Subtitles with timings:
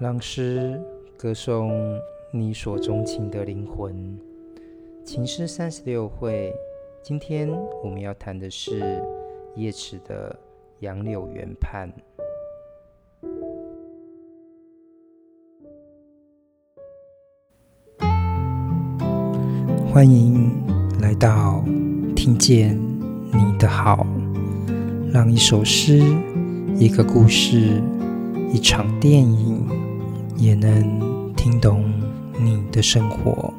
[0.00, 0.80] 让诗
[1.16, 1.72] 歌颂
[2.30, 4.16] 你所钟情的灵魂。
[5.04, 6.54] 情诗三十六会，
[7.02, 7.50] 今天
[7.82, 9.02] 我们要谈的是
[9.56, 10.30] 叶池的
[10.84, 11.90] 《杨柳原畔》。
[19.92, 20.48] 欢迎
[21.00, 21.64] 来到
[22.14, 22.78] 听见
[23.32, 24.06] 你的好，
[25.12, 26.00] 让一首诗、
[26.76, 27.82] 一个故事、
[28.52, 29.87] 一场电影。
[30.40, 31.82] 也能听懂
[32.32, 33.52] 你的生活。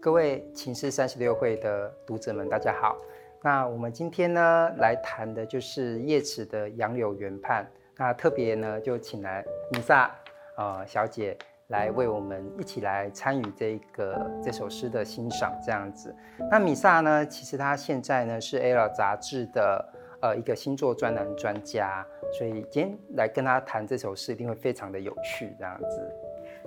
[0.00, 2.96] 各位情诗三十六会的读者们，大家好。
[3.42, 7.64] 那我们今天呢，来谈的就是叶慈的《杨柳原畔》。
[7.96, 10.14] 那特别呢，就请来米萨
[10.56, 11.36] 呃小姐
[11.70, 16.14] 来为我们一起来参与这个这首诗的欣赏，这样子。
[16.48, 19.92] 那米萨呢，其实她现在呢是《L》杂志的。
[20.22, 26.00] 呃，一个星座专栏专家，所以今天来跟他谈这首诗，一定会非常的有趣，这样子。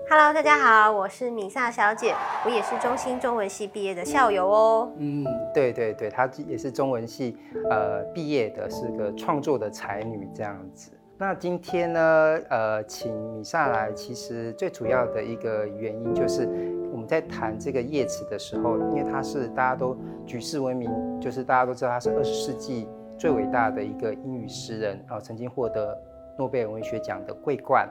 [0.10, 2.14] Hello，大家好，我是米萨小姐，
[2.46, 4.92] 我也是中兴中文系毕业的校友哦。
[4.98, 7.38] 嗯，对对对，她也是中文系
[7.70, 10.92] 呃毕业的，是个创作的才女这样子。
[11.18, 16.46] 那今天呢，呃，请米萨来，其实最主要的一个原因就是
[16.92, 19.96] 我们在谈这个叶慈的时候，因为他是大家都
[20.26, 22.90] 举世闻名，就是大家都知道他是二十世纪。
[23.18, 25.98] 最伟大的一个英语诗人啊，曾经获得
[26.38, 27.90] 诺贝尔文学奖的桂冠。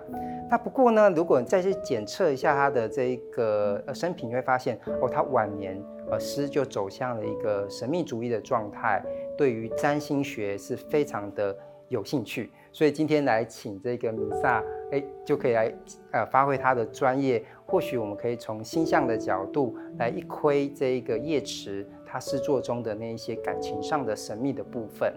[0.50, 9.02] 那不过呢，如果你再去检测一下他的这一个生平，你会发现哦，他晚年呃诗就走向了一个神秘主义的状态，
[9.36, 11.56] 对于占星学是非常的
[11.88, 12.50] 有兴趣。
[12.70, 15.72] 所以今天来请这个米萨，哎，就可以来
[16.10, 21.88] 呃发挥他的专业，或许我们可以从星象的角度来一窥这一个叶池。
[22.14, 25.12] 他诗作中的那一些感情上的神秘的部分，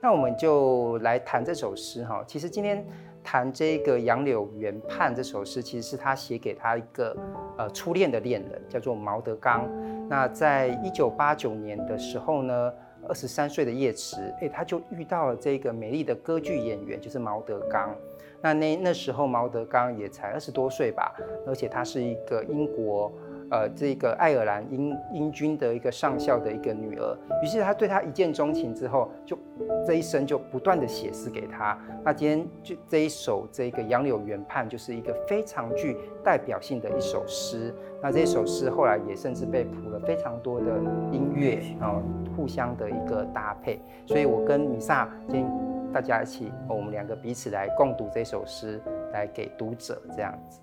[0.00, 2.24] 那我们就来谈这首诗哈。
[2.26, 2.84] 其实今天
[3.22, 7.16] 谈这个《杨柳原畔》这首诗，其实是他写给他一个
[7.56, 9.70] 呃初恋的恋人，叫做毛德刚。
[10.08, 12.72] 那在一九八九年的时候呢，
[13.08, 17.94] 二十三岁的叶慈，哎，他就遇到了这个美丽的歌剧演员，就是毛德刚。
[18.42, 21.14] 那那那时候毛德刚也才二十多岁吧，
[21.46, 23.12] 而且他是一个英国。
[23.50, 29.36] 呃，这个爱尔兰英英军的一个上校的一个女儿，于是他对她一见钟情之后，就
[29.84, 31.76] 这一生就不断的写诗给她。
[32.04, 37.74] 那今天就这一首这个《杨柳原畔》就是一个非常具代表性的一首诗。
[38.00, 40.66] 那这首诗后来也甚至被谱了非常多的
[41.10, 42.00] 音乐，然后
[42.36, 43.80] 互相的一个搭配。
[44.06, 48.80] 所以我跟米萨今天大家一起，我们两个彼此来共读这首诗，
[49.12, 50.60] 来给读者这样子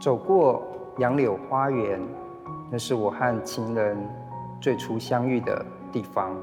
[0.00, 0.60] 走过。
[0.98, 2.00] 杨柳花园，
[2.68, 3.96] 那是我和情人
[4.60, 6.36] 最初相遇的地方。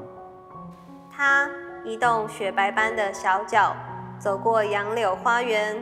[1.10, 1.46] 他
[1.84, 3.76] 移动雪白般的小脚，
[4.18, 5.76] 走过杨柳花园。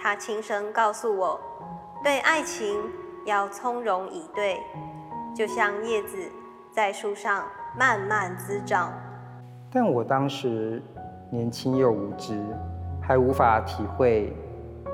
[0.00, 1.40] 他轻声告诉我，
[2.02, 2.76] 对爱情
[3.24, 4.58] 要从容以对，
[5.32, 6.18] 就像叶子
[6.72, 7.44] 在树上
[7.78, 8.92] 慢慢滋长。
[9.72, 10.82] 但我当时
[11.30, 12.44] 年轻又无知，
[13.00, 14.36] 还无法体会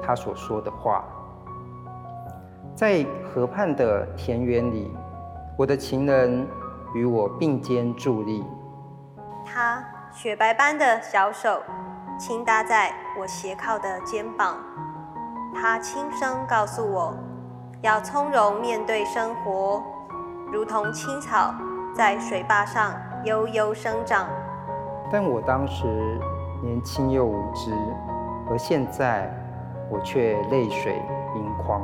[0.03, 1.07] 他所说的话。
[2.79, 4.97] 在河畔的田园里，
[5.57, 6.47] 我的情人
[6.95, 8.45] 与我并肩伫立。
[9.45, 11.61] 他雪白般的小手
[12.17, 14.59] 轻搭在我斜靠的肩膀。
[15.53, 17.13] 他轻声告诉我，
[17.83, 19.83] 要从容面对生活，
[20.53, 21.53] 如同青草
[21.93, 24.29] 在水坝上悠悠生长。
[25.11, 25.85] 但我当时
[26.63, 27.73] 年轻又无知，
[28.49, 29.29] 而现在
[29.91, 31.03] 我却泪水
[31.35, 31.83] 盈眶。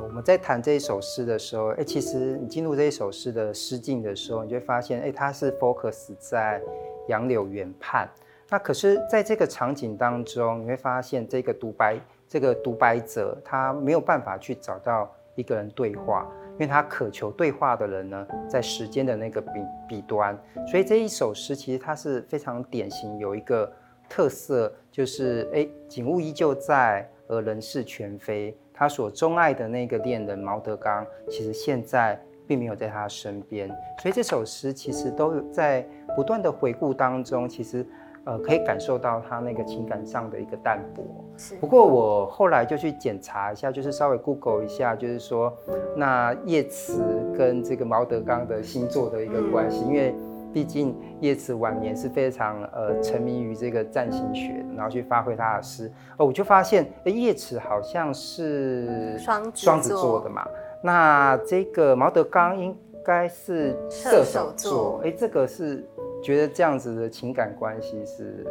[0.00, 6.60] 我们在谈这一首诗的时候，哎，其实你进入这一首诗的诗境的时候，你就会发现，哎，它是 focus 在
[7.08, 8.08] 杨柳原畔。
[8.48, 11.98] 那可是，在这个场景当中，你会发现这个独白，
[12.28, 19.50] 这个独白者他没有办法去找到一个人对话，因为他渴求对话的人呢，在时间的那个彼
[19.88, 20.38] 彼端。
[20.70, 23.72] 所以这一首诗其实它是非常典型，有一个
[24.08, 28.54] 特色，就是哎，景物依旧在，而人事全非。
[28.82, 33.68] 他所钟爱的那个恋人毛德刚，其实现在并没有在他身边，
[34.02, 35.86] 所以这首诗其实都在
[36.16, 37.86] 不断的回顾当中，其实
[38.24, 41.04] 呃可以感受到他那个情感上的一个淡薄。
[41.36, 41.54] 是。
[41.58, 45.56] 不过我后来就去检查一下，就是稍微 Google 一下，就是说
[45.96, 47.04] 那叶慈
[47.38, 50.12] 跟这个毛德刚的星座的一个关系，因为。
[50.52, 55.90] 毕竟叶慈晚年是非常呃沉迷于这个占星学，然后去发挥他的诗。
[56.16, 60.46] 哦，我就发现，哎，叶慈好像是双双子座的嘛。
[60.82, 65.00] 那这个毛德刚应该是射手座。
[65.04, 65.84] 哎，这个是
[66.22, 68.46] 觉得这样子的情感关系是？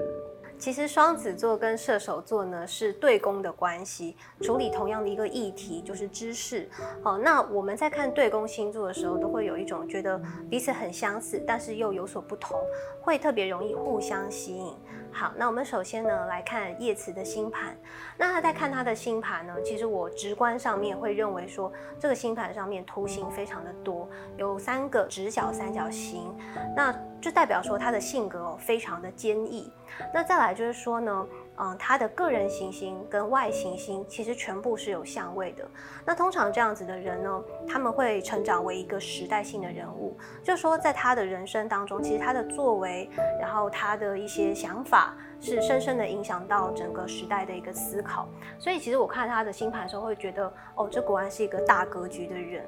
[0.61, 6.69] 其实双子座跟射手座呢是对宫的关系，处理同样的一个议题，就是知识。
[7.01, 10.21] 好，那我们在看对宫星座的时候，都会有一种觉得
[10.51, 12.59] 彼此很相似，但是又有所不同，
[13.01, 14.71] 会特别容易互相吸引。
[15.11, 17.75] 好，那我们首先呢来看叶慈的星盘。
[18.17, 26.35] 那他在看他的星盘呢，其实我直观上面会认为说，这个星盘上面图形非常的多，有三个直角三角形，
[26.75, 29.71] 那就代表说他的性格非常的坚毅。
[30.13, 31.27] 那再来就是说呢。
[31.57, 35.69] 嗯，他的个人行星跟外行星其实全部是有相位的。
[36.05, 43.09] 那通常这样子的人呢，他们会成长为一个时代性的人物，就说在他的人生当中，其实他的作为，
[43.39, 48.29] 然后他的一些想法，是深深的影响到整个时代的一个思考。
[48.59, 52.63] 所以其实我看他的星盘的时候，会觉得，哦，这果然是一个大格局的人。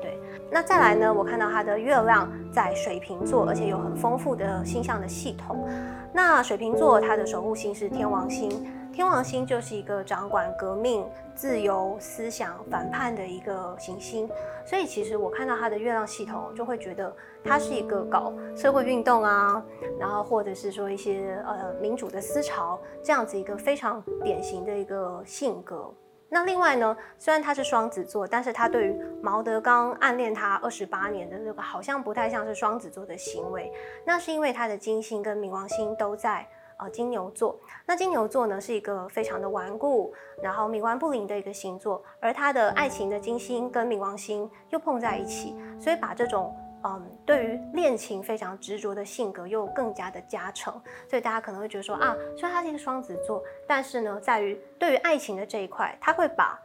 [0.00, 0.18] 对，
[0.50, 5.68] 那再来呢，我看到他的月亮在水瓶座，而且有很丰富的星象的系统。
[6.12, 8.50] 那水瓶座它的守护星是天王星，
[8.96, 14.26] 天王星就是一个掌管革命、自由、思想、反叛的一个行星，
[14.64, 17.14] 所以其实我看到它的月亮系统，就会觉得
[17.44, 19.62] 它是一个搞社会运动啊，
[20.00, 25.92] 然后或者是说一些呃民主的思潮这样子一个非常典型的一个性格。
[26.30, 33.70] 那另外呢，虽然他是双子座，但是他对于毛德刚暗恋他二十八年的那个，好像不太像是双子座的行为。
[34.06, 37.58] 那是因为他的金星跟冥王星都在呃金牛座。
[37.86, 40.12] 那金牛座呢是一个非常的顽固，
[40.42, 46.54] 然后冥顽不灵的一个星座，而他的爱情的金星跟冥王星又碰在一起，所以把这种。
[46.84, 50.72] 嗯，对于恋情非常执着的性格又更加的加成，
[51.08, 56.56] 所以大家可能会觉得说啊，虽然他是一个双子座，但是呢，在于对于爱情的这一块，他会把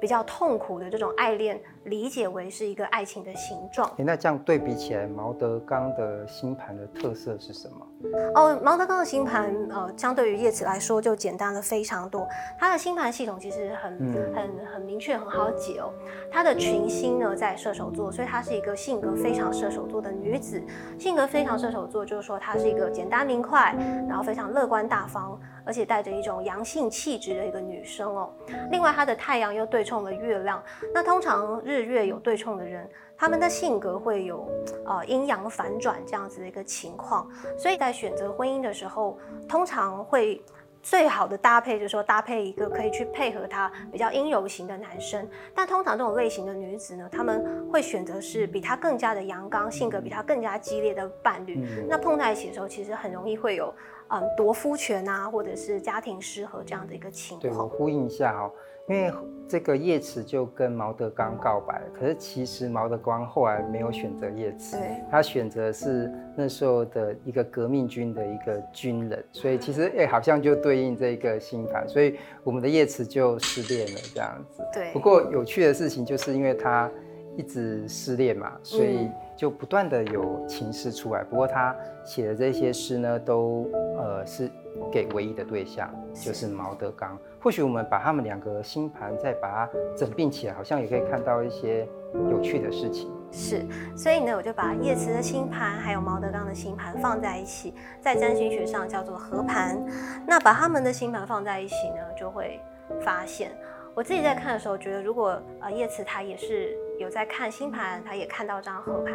[0.00, 3.90] 比较痛苦的这种爱恋理解为是一个爱情的形状。
[3.96, 7.86] 那这样对比起来，毛德刚的星盘的特色是什么？
[8.34, 12.26] 哦，毛德刚的星盘，呃，相对于叶子来说就简单了非常多。
[12.58, 15.90] 他的星盘系统其实很、嗯、很很明确，很好解哦。
[16.30, 20.62] 他的群星呢在射手座，所以她是一个性格非常射手座的女子。
[20.98, 23.74] 性格非常射手座，就是说她是一个简单明快，
[24.06, 28.32] 然后非常乐观大方，而且带着一种阳性气质的一个女生哦。
[28.70, 30.62] 另外，她的太阳又对冲了月亮。
[30.94, 34.48] 那通常日月有对冲的人，他们的性格会有
[34.84, 37.28] 呃阴阳反转这样子的一个情况，
[37.58, 39.18] 所以在选择婚姻的时候，
[39.48, 40.40] 通常会
[40.82, 45.28] 最好的搭配就是说搭配一个可以去配合他比较阴柔型的男生。
[45.52, 51.56] 但通常这种类型的女子呢，他们会选择是比她更加的阳刚，性格比她更加激烈的伴侣。
[51.56, 53.74] 嗯、那碰在一起的时候，其实很容易会有
[54.08, 57.52] 嗯夺夫权啊，或者是家庭失和这样的一个情况。
[57.52, 58.50] 对，我呼应一下哦。
[58.88, 59.12] 因为
[59.48, 64.76] 这个叶慈就跟毛德刚告白，可是其实毛德刚后来没有选择叶慈，
[65.10, 74.62] 他选择是那时候的一个革命军的一个军人，所以其实哎，好像就对应这个星盘，所以我们的叶慈就失恋了这样子。
[74.72, 74.92] 对。
[74.92, 76.88] 不过有趣的事情就是因为他
[77.36, 81.22] 一直失恋嘛，所以就不断的有情诗出来。
[81.22, 81.74] 不过他
[82.04, 84.50] 写的这些诗呢，都呃是。
[84.92, 87.18] 给唯一的对象就是毛德刚。
[87.40, 93.10] 或许我们把他们两个星盘再把它整并起来，好像也可以看到一些有趣的事情。
[93.32, 93.64] 是，
[93.96, 99.82] 所以呢，我就把叶慈的星盘还有毛德刚的星盘放在一起，在占星学上叫做合盘。
[100.26, 102.60] 那把他们的星盘放在一起呢，就会
[103.00, 103.50] 发现。
[103.94, 109.14] 我自己在看的时候，觉得如果呃叶慈他也是有在看星盘，他也看到这张合盘，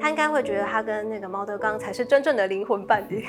[0.00, 3.26] 他应该会觉得他跟那个毛德刚才是真正的灵魂伴侣。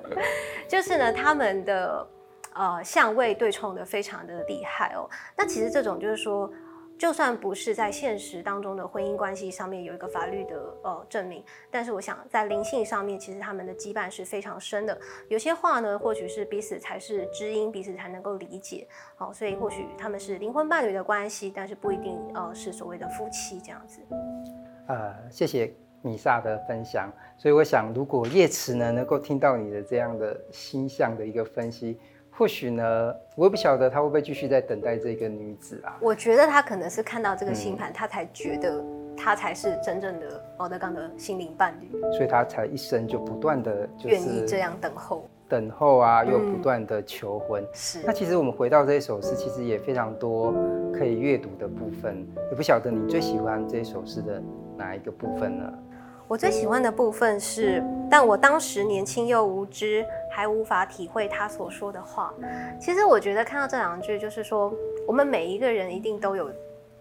[0.68, 2.06] 就是呢，他们的
[2.54, 5.08] 呃相位对冲的非常的厉害哦。
[5.36, 6.50] 那其实这种就是说。
[6.96, 14.98] 就算不是在现实当中的婚姻关系上面有一个法律的呃证明，但是我想在灵性上面，其实他们的羁绊是非常深的。
[15.28, 18.86] 有些话呢，或许是彼此才是知音，彼此才能够理解。
[19.16, 24.00] 好，所以或许他们是灵魂伴侣的关系，但是不一定呃是所谓的夫妻这样子。
[24.86, 27.12] 呃，谢谢米萨的分享。
[27.36, 31.98] 所以我想，如果叶慈呢能够听到你的这样的星象的一个分析。
[32.36, 35.96] 或许呢，我也不晓得他会不会继续在等待这个女子啊。
[36.00, 38.84] 我觉得他可能是看到这个星盘，嗯，他才觉得
[39.16, 47.62] 他才是真正的毛德刚的心灵伴侣，所以他才一生就不断的愿意这样等候，等候啊，又不断的求婚。
[47.62, 47.68] 嗯。
[47.72, 48.00] 是。
[48.04, 50.52] 那其实我们回到这首诗，其实也非常多
[50.92, 52.26] 可以阅读的部分。
[52.50, 54.42] 也不晓得你最喜欢这首诗的
[54.76, 55.72] 哪一个部分呢？
[56.26, 62.34] 我最喜欢的部分是，但我当时年轻又无知，还无法体会他所说的话。
[62.80, 64.74] 其实我觉得看到这两句，就是说
[65.06, 66.50] 我们每一个人一定都有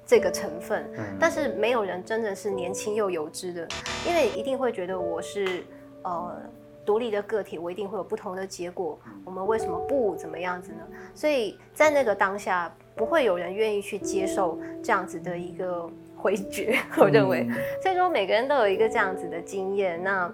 [0.06, 0.88] 这个成分，
[1.20, 3.68] 但是没有人真的是年轻又有知的，
[4.08, 5.63] 因为一定会觉得我是
[6.04, 6.40] 呃
[6.86, 9.00] 独立的个体，我一定会有不同的结果。
[9.25, 10.86] 我们为什么不怎么样子呢？
[11.16, 16.78] 所以在那个当下，不会有人愿意去接受这样子的一个回绝。
[17.00, 17.50] 我认为，
[17.82, 20.04] 所以说每个人都有一个这样子的经验。
[20.04, 20.32] 那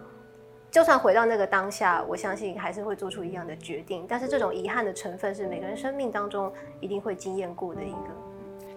[0.72, 4.06] 就算回到那个当下，我相信还是会做出一样的决定。
[4.08, 8.10] 但是这种遗憾的成分是每个人生命当中一定会经验过的一个。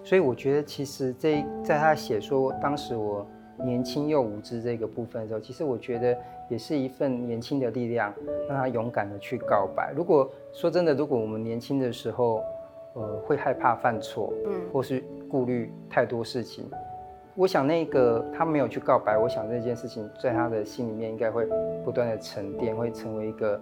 [0.03, 3.27] 所以我觉得，其实这在他写说当时我
[3.63, 6.17] 年轻又无知这个部分的时候，其实我觉得
[6.49, 8.13] 也是一份年轻的力量，
[8.49, 9.93] 让他勇敢的去告白。
[9.95, 12.43] 如果说真的，如果我们年轻的时候，
[12.95, 16.69] 呃，会害怕犯错，嗯，或是顾虑太多事情，
[17.35, 21.47] 我想那个他没有去告白，我想这件事情在他的心里面应该会
[21.85, 23.61] 不断的沉淀，会成为一个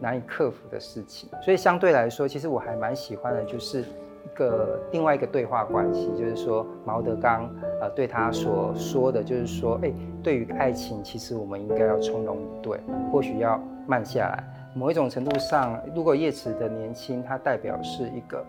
[0.00, 1.28] 难以克服的事情。
[1.42, 3.84] 所以相对来说，其实我还蛮喜欢的，就是。
[4.22, 7.50] 一个另外一个对话关系，就是说毛德刚
[7.80, 12.78] 呃对他所说的，就是说，哎，对于爱情，其实我们应该要从容以对，
[13.10, 14.44] 或许要慢下来。
[14.74, 18.44] 某一种程度上，如果叶慈的年轻，它代表是一个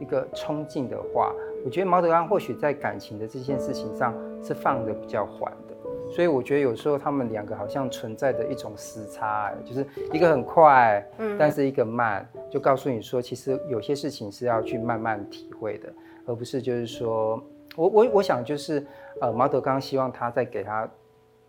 [0.00, 1.32] 一个冲劲的话，
[1.66, 5.74] 我觉得毛德刚或许在感情的这件事情上是放的比较缓的。
[6.08, 15.92] 所以我觉得有时候他们两个好像存在着一种时差，就是一个很快，嗯，但是一个慢，就告诉你说，其实有些事情是要去慢慢体会的，
[16.24, 17.42] 而不是就是说
[17.74, 18.86] 我我我想就是
[19.20, 20.88] 呃毛德刚希望他再给他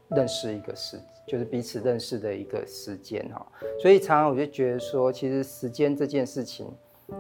[0.08, 3.46] 认识一个时，就是彼此认识的一个时间哈。
[3.80, 6.66] 所以常常我就觉得说，其实时间这件事情，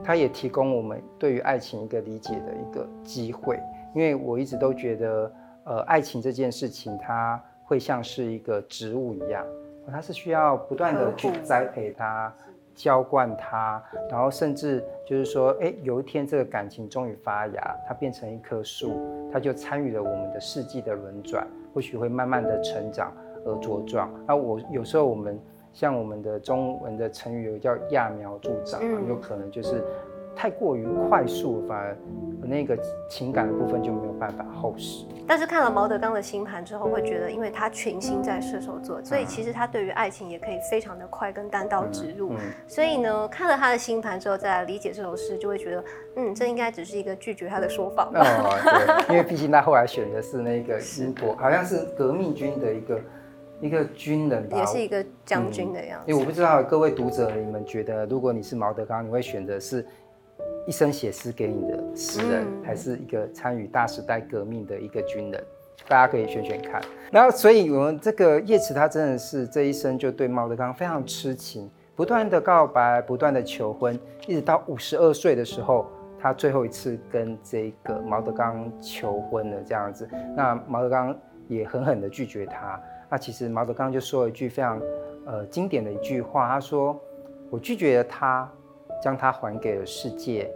[0.03, 3.59] 它也提供我们对于爱情一个理解的一个机会，
[3.93, 5.31] 因为我一直都觉得。
[5.69, 9.45] 呃，爱情这件事情，它会像是一个植物一样，
[9.91, 12.33] 它是需要不断的去栽培它、
[12.73, 18.93] 浇灌它，然后甚至就是说，哎，有一天这个感情终于发芽，它变成一棵树，
[19.29, 23.11] 它就参与了我们的世纪的轮转，或许会慢慢的成长
[23.45, 24.09] 而茁壮。
[24.25, 25.37] 那我有时候我们
[25.77, 29.83] 像我们的中文的成语有叫揠苗助长，有可能就是。
[30.39, 31.97] 太过于快速，反而
[32.43, 32.77] 那个
[33.09, 35.03] 情感的部分就没有办法厚实。
[35.27, 42.33] 但是看了毛德刚的星盘之后，会觉得，因为他群星在射手座，所以其实他对于爱情也可以非常的快跟单刀直入。
[42.33, 45.83] 嗯嗯、所以呢，看了他的星盘之后，再来理解这首诗，就会觉得，
[46.17, 48.07] 嗯，这应该只是一个拒绝他的说法。
[48.13, 53.01] 哦，对，因为毕竟他后来选的是那个英国， 好像是革命军的一个
[53.61, 56.11] 一个军人吧，也是一个将军的样子。
[56.11, 59.85] 因为、嗯、我不知道各位读者，你们觉得，如果你是毛德刚，你会选择是？
[60.67, 65.41] 一生写诗给你的诗人，还是一个参与大时代革命的一个军人，
[65.87, 66.81] 大家可以选选看。
[67.09, 73.97] 然后，所以我们这个叶慈，他真的是这一生就对毛德刚非常痴情，不断的告白，不断的求婚，
[74.27, 75.87] 一直到五十二岁的时候，
[76.19, 80.05] 他最后一次跟这个毛德刚求婚了，这样子。
[80.35, 82.77] 那毛德刚也狠狠的拒绝他。
[83.09, 84.81] 那其实毛德刚就说了一句非常
[85.25, 86.99] 呃经典的一句话，他说
[87.49, 88.49] ：“我拒绝了他。”
[88.99, 90.49] 将他还给了世界，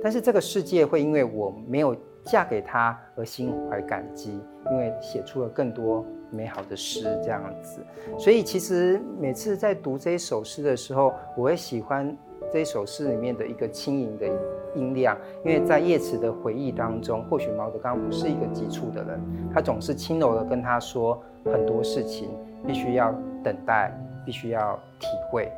[0.00, 7.80] 但是这个世界会因为我没有嫁给他而心怀感激，因为写出了更多美好的诗这样子。
[8.16, 12.16] 所以其实每次在读这一首诗的时候，我会喜欢
[12.52, 14.26] 这一首诗里面的一个轻盈的
[14.74, 19.20] 音量，因为在叶慈的回忆当中，或许毛德刚不是一个急促的人，
[19.52, 22.28] 他总是轻柔的跟他说很多事情
[22.66, 23.12] 必须要
[23.42, 23.92] 等待，
[24.24, 25.50] 必须要体会。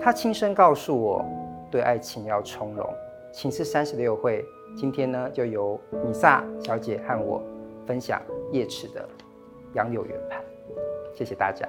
[0.00, 1.24] 他轻声告诉我。
[1.72, 2.86] 对爱情要从容。
[3.32, 4.44] 情诗三十六会，
[4.76, 7.42] 今天呢就由米萨小姐和我
[7.86, 8.20] 分享
[8.52, 9.00] 叶慈的
[9.72, 10.38] 《杨柳原畔》，
[11.18, 11.66] 谢谢大家。